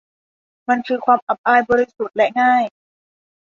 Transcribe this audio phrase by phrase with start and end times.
[0.69, 2.63] มันคือความอับอาย บริสุทธิ์และง่าย